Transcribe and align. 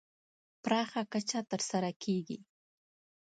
پراخه 0.63 1.01
کچه 1.11 1.39
تر 1.49 1.61
سره 1.69 1.89
کېږي. 2.03 2.37